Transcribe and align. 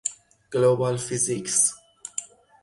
گلوبال 0.51 0.97
فیزیکس 0.97 1.73